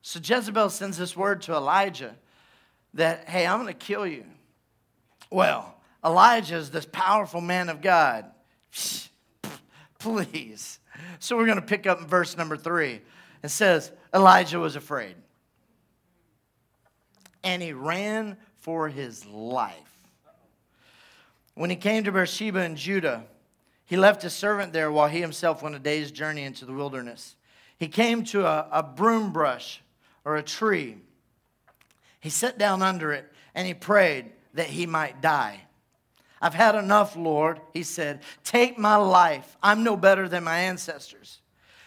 [0.00, 2.16] so jezebel sends this word to elijah
[2.94, 4.24] that hey i'm going to kill you.
[5.30, 8.26] Well Elijah is this powerful man of God.
[9.98, 10.78] Please.
[11.18, 13.00] So we're going to pick up in verse number three.
[13.42, 15.14] It says, Elijah was afraid.
[17.42, 19.74] And he ran for his life.
[21.54, 23.24] When he came to Beersheba in Judah,
[23.86, 27.36] he left his servant there while he himself went a day's journey into the wilderness.
[27.78, 29.82] He came to a, a broom brush
[30.24, 30.96] or a tree.
[32.20, 35.65] He sat down under it and he prayed that he might die.
[36.40, 38.20] I've had enough, Lord, he said.
[38.44, 39.56] Take my life.
[39.62, 41.40] I'm no better than my ancestors.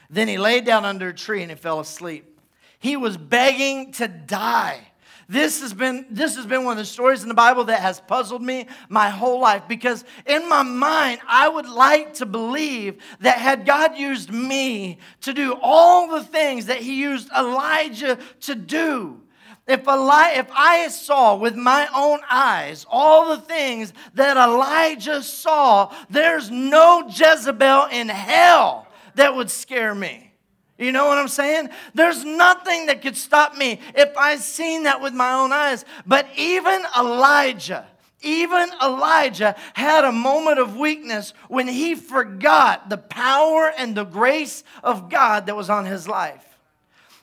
[0.09, 2.39] Then he lay down under a tree and he fell asleep.
[2.79, 4.89] He was begging to die.
[5.27, 7.99] This has been this has been one of the stories in the Bible that has
[7.99, 13.37] puzzled me my whole life because in my mind I would like to believe that
[13.37, 19.21] had God used me to do all the things that he used Elijah to do
[19.69, 25.93] if, Eli- if I saw with my own eyes all the things that Elijah saw,
[26.09, 30.33] there's no Jezebel in hell that would scare me.
[30.79, 31.69] You know what I'm saying?
[31.93, 35.85] There's nothing that could stop me if I seen that with my own eyes.
[36.07, 37.85] But even Elijah,
[38.21, 44.63] even Elijah had a moment of weakness when he forgot the power and the grace
[44.81, 46.48] of God that was on his life.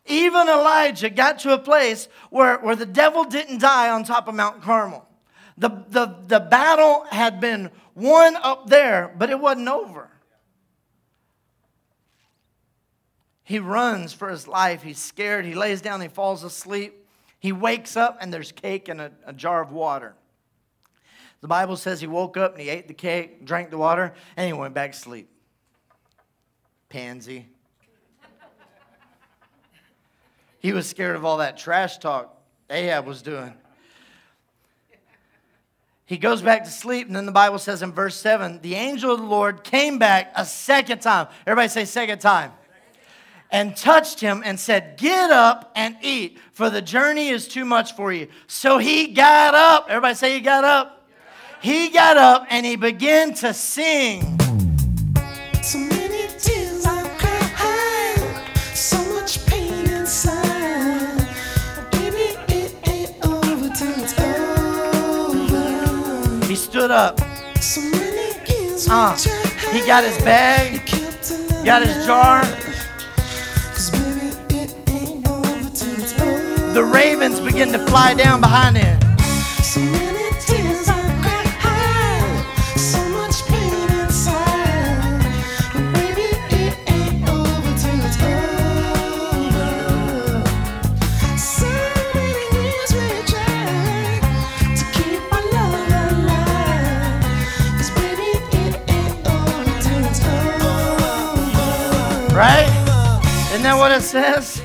[0.07, 4.35] Even Elijah got to a place where, where the devil didn't die on top of
[4.35, 5.07] Mount Carmel.
[5.59, 10.11] The, the, the battle had been won up there, but it wasn't over.
[13.43, 14.83] He runs for his life.
[14.83, 15.45] He's scared.
[15.45, 16.01] He lays down.
[16.01, 17.07] He falls asleep.
[17.39, 20.15] He wakes up, and there's cake and a, a jar of water.
[21.41, 24.47] The Bible says he woke up and he ate the cake, drank the water, and
[24.47, 25.31] he went back to sleep.
[26.89, 27.47] Pansy.
[30.59, 32.37] He was scared of all that trash talk
[32.71, 33.55] Ahab was doing.
[36.07, 39.13] He goes back to sleep, and then the Bible says in verse 7 the angel
[39.13, 41.27] of the Lord came back a second time.
[41.47, 42.53] Everybody say, second time.
[43.51, 47.95] And touched him and said, Get up and eat, for the journey is too much
[47.95, 48.27] for you.
[48.49, 49.87] So he got up.
[49.89, 51.09] Everybody say, He got up.
[51.61, 54.39] He got up and he began to sing.
[66.87, 67.21] Stood up.
[68.89, 69.17] Uh,
[69.73, 70.87] he got his bag,
[71.65, 72.45] got his jar.
[76.75, 78.96] The ravens begin to fly down behind him.
[103.77, 104.63] What it says?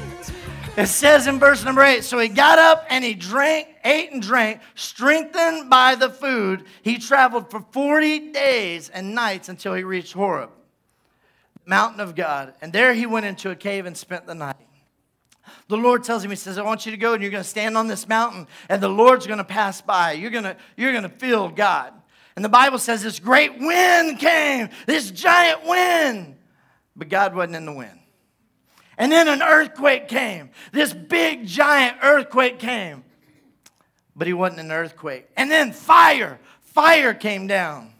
[0.77, 4.21] It says in verse number eight so he got up and he drank, ate and
[4.21, 6.65] drank, strengthened by the food.
[6.81, 10.49] He traveled for 40 days and nights until he reached Horeb,
[11.65, 12.53] mountain of God.
[12.61, 14.55] And there he went into a cave and spent the night.
[15.67, 17.49] The Lord tells him, He says, I want you to go and you're going to
[17.49, 20.13] stand on this mountain, and the Lord's going to pass by.
[20.13, 21.93] You're going to, you're going to feel God.
[22.35, 26.37] And the Bible says this great wind came, this giant wind
[26.95, 28.00] but God wasn't in the wind.
[28.97, 30.49] And then an earthquake came.
[30.71, 33.03] This big, giant earthquake came,
[34.15, 35.27] but he wasn't an earthquake.
[35.37, 37.93] And then fire, fire came down.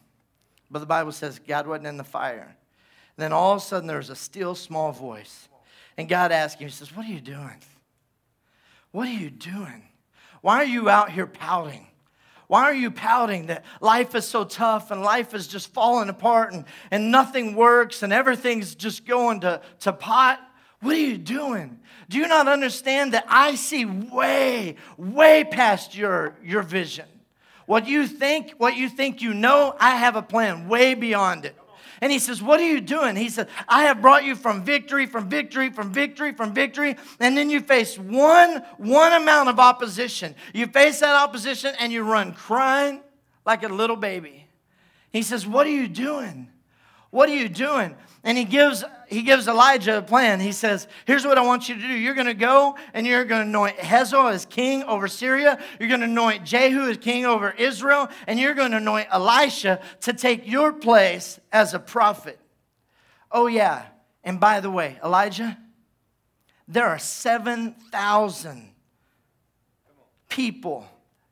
[0.70, 2.56] But the Bible says God wasn't in the fire.
[3.18, 5.50] And then all of a sudden there was a still small voice.
[5.98, 7.58] And God asked him, He says, What are you doing?
[8.92, 9.84] What are you doing?
[10.42, 11.88] Why are you out here pouting?
[12.48, 16.52] Why are you pouting that life is so tough and life is just falling apart
[16.52, 20.40] and, and nothing works and everything's just going to, to pot?
[20.82, 21.80] What are you doing?
[22.10, 27.06] Do you not understand that I see way, way past your, your vision?
[27.68, 31.56] What you think, what you think you know, I have a plan way beyond it.
[32.02, 33.16] And he says, What are you doing?
[33.16, 36.96] He said, I have brought you from victory, from victory, from victory, from victory.
[37.20, 40.34] And then you face one, one amount of opposition.
[40.52, 43.02] You face that opposition and you run crying
[43.46, 44.48] like a little baby.
[45.14, 46.50] He says, What are you doing?
[47.12, 47.96] What are you doing?
[48.24, 50.40] And he gives, he gives Elijah a plan.
[50.40, 51.88] He says, Here's what I want you to do.
[51.88, 55.60] You're going to go and you're going to anoint Hazael as king over Syria.
[55.80, 58.10] You're going to anoint Jehu as king over Israel.
[58.28, 62.40] And you're going to anoint Elisha to take your place as a prophet.
[63.32, 63.86] Oh, yeah.
[64.24, 65.58] And by the way, Elijah,
[66.68, 68.70] there are 7,000
[70.30, 70.88] people,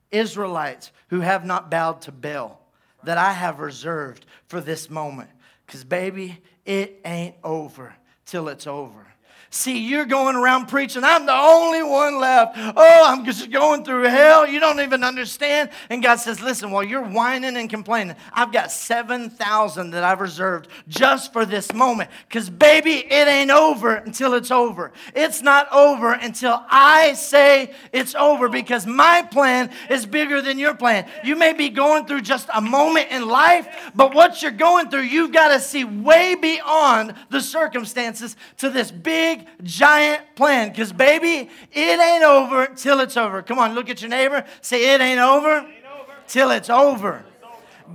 [0.10, 2.60] Israelites, who have not bowed to Baal
[3.04, 5.30] that I have reserved for this moment.
[5.66, 7.96] Because, baby, it ain't over
[8.28, 9.08] till it's over.
[9.52, 12.56] See, you're going around preaching, I'm the only one left.
[12.56, 14.48] Oh, I'm just going through hell.
[14.48, 15.72] You don't even understand.
[15.90, 20.68] And God says, Listen, while you're whining and complaining, I've got 7,000 that I've reserved
[20.88, 22.12] just for this moment.
[22.28, 24.92] Because, baby, it ain't over until it's over.
[25.16, 30.76] It's not over until I say it's over because my plan is bigger than your
[30.76, 31.10] plan.
[31.24, 35.02] You may be going through just a moment in life, but what you're going through,
[35.02, 40.70] you've got to see way beyond the circumstances to this big giant plan.
[40.70, 43.42] Because, baby, it ain't over till it's over.
[43.42, 44.46] Come on, look at your neighbor.
[44.62, 46.14] Say, it ain't over, it ain't over.
[46.28, 47.24] till it's over.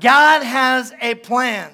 [0.00, 1.70] God has a plan.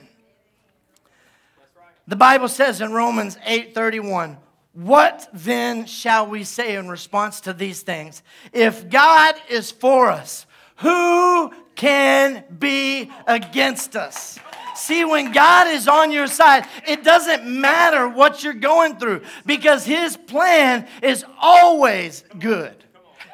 [2.06, 4.36] The Bible says in Romans 8:31,
[4.72, 8.22] "What then shall we say in response to these things?
[8.52, 10.44] If God is for us,
[10.76, 14.38] who can be against us?"
[14.80, 19.84] See, when God is on your side, it doesn't matter what you're going through because
[19.84, 22.74] His plan is always good.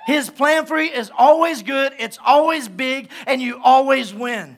[0.08, 4.56] His plan for you is always good, it's always big, and you always win.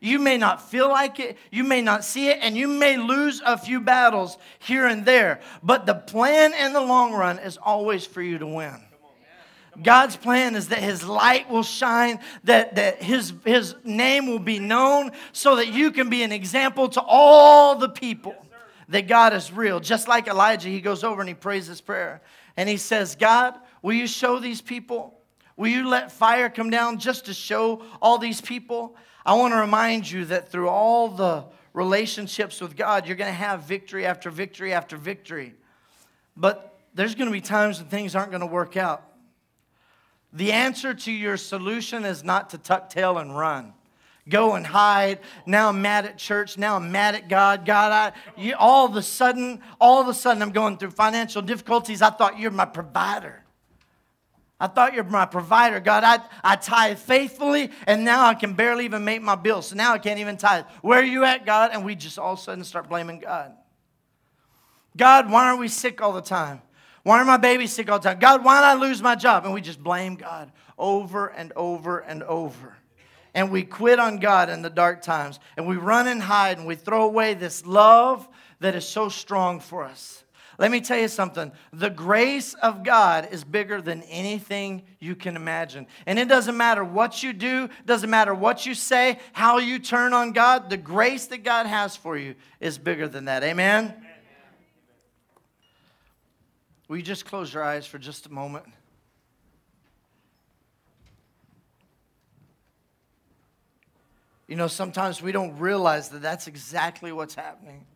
[0.00, 3.42] You may not feel like it, you may not see it, and you may lose
[3.44, 8.06] a few battles here and there, but the plan in the long run is always
[8.06, 8.80] for you to win.
[9.80, 14.58] God's plan is that his light will shine, that, that his, his name will be
[14.58, 18.34] known, so that you can be an example to all the people
[18.88, 19.80] that God is real.
[19.80, 22.20] Just like Elijah, he goes over and he prays this prayer.
[22.56, 25.18] And he says, God, will you show these people?
[25.56, 28.94] Will you let fire come down just to show all these people?
[29.24, 33.34] I want to remind you that through all the relationships with God, you're going to
[33.34, 35.54] have victory after victory after victory.
[36.36, 39.02] But there's going to be times when things aren't going to work out.
[40.32, 43.74] The answer to your solution is not to tuck tail and run.
[44.28, 45.18] Go and hide.
[45.46, 46.56] Now I'm mad at church.
[46.56, 47.66] Now I'm mad at God.
[47.66, 51.42] God, I, you, all of a sudden, all of a sudden, I'm going through financial
[51.42, 52.02] difficulties.
[52.02, 53.42] I thought you're my provider.
[54.60, 55.80] I thought you're my provider.
[55.80, 59.66] God, I, I tithe faithfully, and now I can barely even make my bills.
[59.66, 60.66] So now I can't even tithe.
[60.82, 61.72] Where are you at, God?
[61.72, 63.52] And we just all of a sudden start blaming God.
[64.96, 66.62] God, why are we sick all the time?
[67.02, 68.18] Why are my babies sick all the time?
[68.18, 69.44] God, why did I lose my job?
[69.44, 72.76] And we just blame God over and over and over.
[73.34, 75.40] And we quit on God in the dark times.
[75.56, 78.28] And we run and hide and we throw away this love
[78.60, 80.22] that is so strong for us.
[80.58, 81.50] Let me tell you something.
[81.72, 85.86] The grace of God is bigger than anything you can imagine.
[86.06, 90.12] And it doesn't matter what you do, doesn't matter what you say, how you turn
[90.12, 93.42] on God, the grace that God has for you is bigger than that.
[93.42, 94.01] Amen?
[96.92, 98.66] Will you just close your eyes for just a moment?
[104.46, 107.86] You know, sometimes we don't realize that that's exactly what's happening.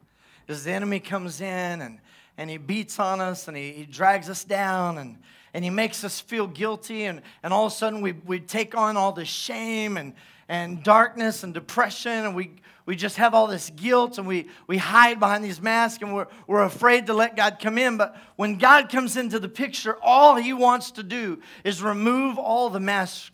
[0.48, 1.98] As the enemy comes in and,
[2.38, 5.18] and he beats on us and he, he drags us down and,
[5.52, 8.74] and he makes us feel guilty, and, and all of a sudden we, we take
[8.74, 10.14] on all the shame and,
[10.48, 12.52] and darkness and depression, and we,
[12.86, 16.28] we just have all this guilt and we, we hide behind these masks and we're,
[16.46, 17.96] we're afraid to let God come in.
[17.96, 22.70] But when God comes into the picture, all He wants to do is remove all
[22.70, 23.32] the masks.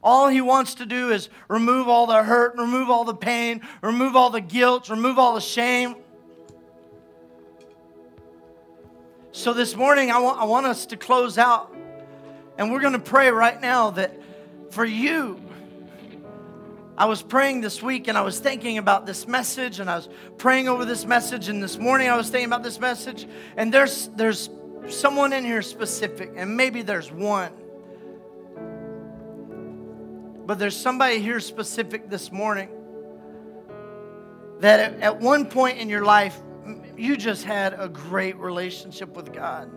[0.00, 4.14] All He wants to do is remove all the hurt, remove all the pain, remove
[4.14, 5.96] all the guilt, remove all the shame.
[9.32, 11.74] So this morning, I want, I want us to close out.
[12.56, 14.14] And we're going to pray right now that
[14.70, 15.40] for you,
[16.96, 20.08] I was praying this week and I was thinking about this message and I was
[20.38, 23.26] praying over this message and this morning I was thinking about this message
[23.56, 24.48] and there's there's
[24.88, 27.52] someone in here specific and maybe there's one
[30.46, 32.68] but there's somebody here specific this morning
[34.60, 36.40] that at, one point in your life
[36.96, 39.70] you just had a great relationship with God.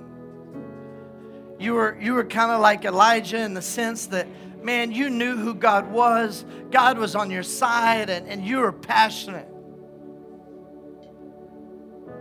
[1.60, 4.28] You were you were kind of like Elijah in the sense that
[4.64, 8.72] man, you knew who God was, God was on your side, and, and you were
[8.72, 9.48] passionate.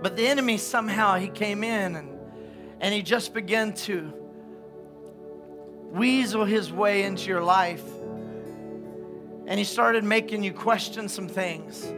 [0.02, 2.18] But the enemy somehow he came in and,
[2.80, 4.12] and he just began to
[5.90, 7.82] weasel his way into your life.
[9.46, 11.92] And he started making you question some things.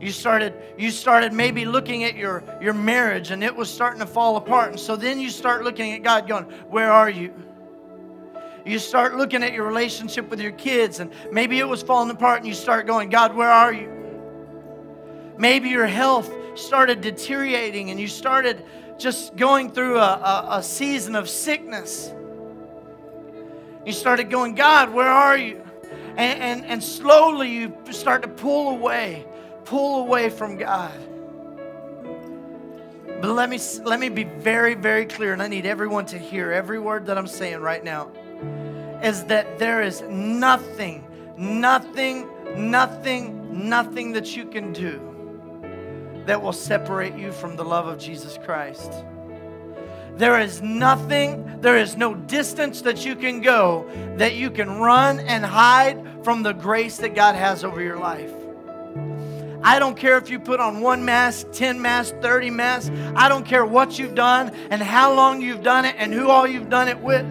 [0.00, 4.06] You started, you started maybe looking at your, your marriage and it was starting to
[4.06, 4.70] fall apart.
[4.70, 7.34] And so then you start looking at God going, Where are you?
[8.70, 12.38] You start looking at your relationship with your kids, and maybe it was falling apart,
[12.38, 13.90] and you start going, God, where are you?
[15.36, 18.64] Maybe your health started deteriorating, and you started
[18.96, 22.12] just going through a, a, a season of sickness.
[23.84, 25.64] You started going, God, where are you?
[26.16, 29.26] And, and, and slowly you start to pull away,
[29.64, 30.96] pull away from God.
[33.20, 36.52] But let me let me be very very clear and I need everyone to hear
[36.52, 38.10] every word that I'm saying right now
[39.02, 45.00] is that there is nothing nothing nothing nothing that you can do
[46.26, 48.92] that will separate you from the love of Jesus Christ.
[50.16, 55.20] There is nothing, there is no distance that you can go that you can run
[55.20, 58.32] and hide from the grace that God has over your life.
[59.62, 62.90] I don't care if you put on one mask, 10 masks, 30 masks.
[63.14, 66.46] I don't care what you've done and how long you've done it and who all
[66.46, 67.26] you've done it with.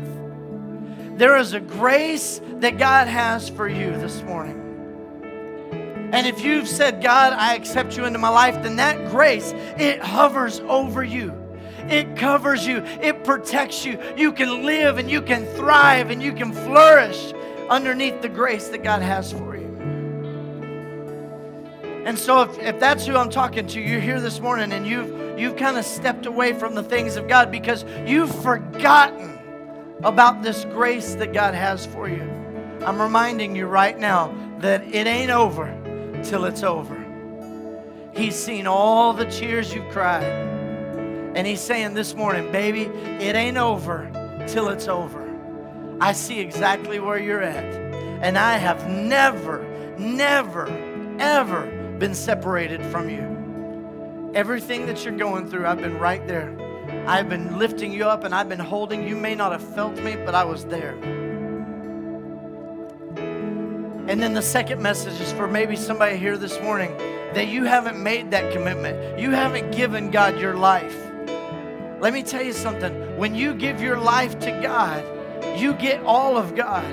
[1.19, 4.55] There is a grace that God has for you this morning.
[6.13, 9.99] And if you've said, God, I accept you into my life, then that grace, it
[9.99, 11.33] hovers over you.
[11.89, 12.77] It covers you.
[13.01, 14.01] It protects you.
[14.15, 17.33] You can live and you can thrive and you can flourish
[17.69, 19.67] underneath the grace that God has for you.
[22.05, 25.37] And so if, if that's who I'm talking to, you're here this morning and you've
[25.37, 29.38] you've kind of stepped away from the things of God because you've forgotten
[30.03, 32.23] about this grace that God has for you.
[32.85, 35.75] I'm reminding you right now that it ain't over
[36.23, 36.95] till it's over.
[38.13, 40.23] He's seen all the tears you've cried.
[40.23, 44.09] And he's saying this morning, baby, it ain't over
[44.47, 45.25] till it's over.
[46.01, 47.75] I see exactly where you're at.
[48.21, 49.63] And I have never,
[49.97, 50.67] never,
[51.19, 51.65] ever
[51.99, 54.31] been separated from you.
[54.33, 56.55] Everything that you're going through, I've been right there.
[57.09, 59.15] I've been lifting you up and I've been holding you.
[59.15, 60.93] May not have felt me, but I was there.
[64.07, 66.95] And then the second message is for maybe somebody here this morning
[67.33, 69.17] that you haven't made that commitment.
[69.17, 70.95] You haven't given God your life.
[71.99, 73.17] Let me tell you something.
[73.17, 75.03] When you give your life to God,
[75.59, 76.85] you get all of God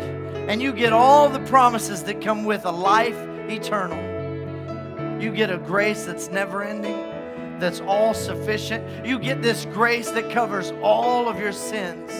[0.49, 3.19] and you get all the promises that come with a life
[3.51, 3.99] eternal.
[5.21, 6.97] You get a grace that's never ending,
[7.59, 9.07] that's all sufficient.
[9.07, 12.12] You get this grace that covers all of your sins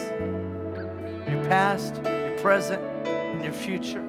[1.27, 4.03] your past, your present, and your future.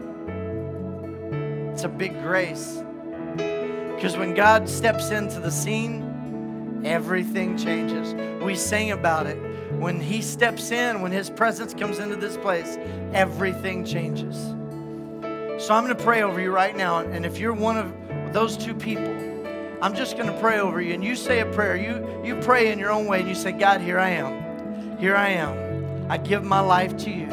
[1.72, 2.82] It's a big grace.
[3.34, 8.14] Because when God steps into the scene, everything changes.
[8.42, 9.36] We sing about it.
[9.72, 12.78] When He steps in, when His presence comes into this place,
[13.12, 14.36] everything changes.
[15.64, 16.98] So I'm going to pray over you right now.
[16.98, 19.27] And if you're one of those two people,
[19.80, 20.92] I'm just going to pray over you.
[20.92, 21.76] And you say a prayer.
[21.76, 24.98] You, you pray in your own way and you say, God, here I am.
[24.98, 26.10] Here I am.
[26.10, 27.28] I give my life to you.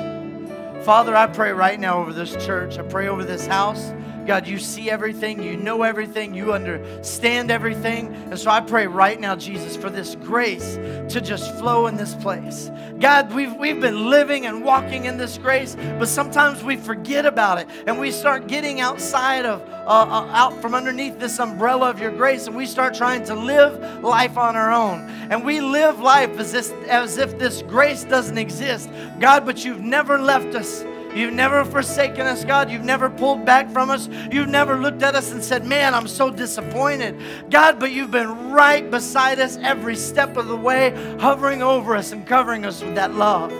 [0.84, 2.78] Father, I pray right now over this church.
[2.78, 3.92] I pray over this house.
[4.26, 8.14] God, you see everything, you know everything, you understand everything.
[8.14, 10.76] And so I pray right now, Jesus, for this grace
[11.14, 12.72] to just flow in this place.
[13.00, 17.60] God, we've, we've been living and walking in this grace, but sometimes we forget about
[17.60, 22.00] it and we start getting outside of, uh, uh, out from underneath this umbrella of
[22.00, 25.10] your grace and we start trying to live life on our own.
[25.30, 28.90] And we live life as if, as if this grace doesn't exist.
[29.20, 30.84] God, but you've never left us.
[31.16, 32.70] You've never forsaken us, God.
[32.70, 34.10] You've never pulled back from us.
[34.32, 37.18] You've never looked at us and said, Man, I'm so disappointed.
[37.50, 42.12] God, but you've been right beside us every step of the way, hovering over us
[42.12, 43.52] and covering us with that love,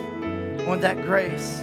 [0.68, 1.62] with that grace.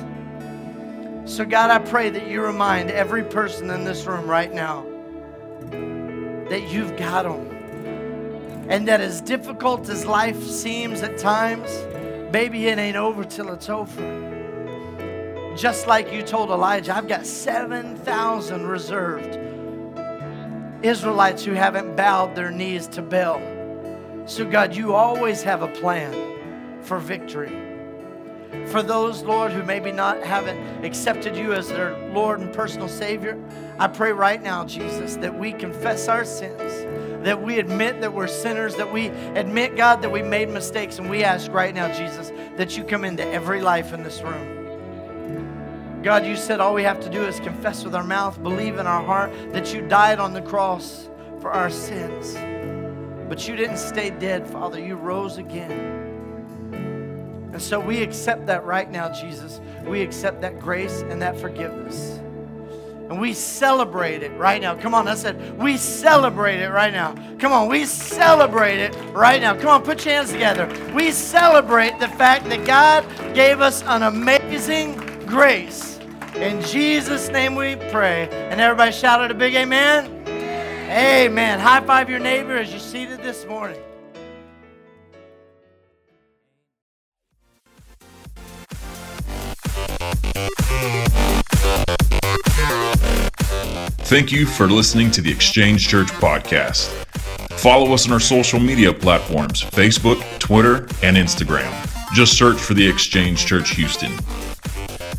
[1.27, 4.87] So, God, I pray that you remind every person in this room right now
[6.49, 7.49] that you've got them.
[8.71, 11.71] And that as difficult as life seems at times,
[12.33, 14.32] baby, it ain't over till it's over.
[15.57, 19.39] Just like you told Elijah, I've got 7,000 reserved
[20.83, 23.41] Israelites who haven't bowed their knees to Baal.
[24.27, 27.59] So, God, you always have a plan for victory.
[28.67, 33.39] For those, Lord, who maybe not haven't accepted you as their Lord and personal Savior,
[33.79, 38.27] I pray right now, Jesus, that we confess our sins, that we admit that we're
[38.27, 42.33] sinners, that we admit, God, that we made mistakes, and we ask right now, Jesus,
[42.57, 44.62] that you come into every life in this room.
[46.03, 48.87] God, you said all we have to do is confess with our mouth, believe in
[48.87, 51.09] our heart that you died on the cross
[51.41, 52.35] for our sins.
[53.29, 54.81] But you didn't stay dead, Father.
[54.81, 55.71] You rose again.
[57.53, 59.61] And so we accept that right now, Jesus.
[59.85, 62.19] We accept that grace and that forgiveness.
[63.09, 64.75] And we celebrate it right now.
[64.75, 67.15] Come on, I said, we celebrate it right now.
[67.39, 69.55] Come on, we celebrate it right now.
[69.55, 70.67] Come on, put your hands together.
[70.95, 74.97] We celebrate the fact that God gave us an amazing
[75.27, 75.92] grace.
[76.35, 78.29] In Jesus' name we pray.
[78.31, 80.07] And everybody shouted a big amen.
[80.89, 81.61] Amen.
[81.61, 83.81] High five your neighbor as you're seated this morning.
[94.05, 96.89] Thank you for listening to the Exchange Church podcast.
[97.59, 101.73] Follow us on our social media platforms Facebook, Twitter, and Instagram.
[102.13, 104.13] Just search for The Exchange Church Houston.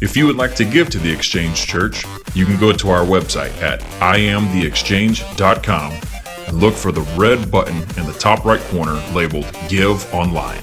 [0.04, 2.04] If you would like to give to The Exchange Church,
[2.36, 5.94] you can go to our website at iamtheexchange.com
[6.48, 10.62] and look for the red button in the top right corner labeled Give Online.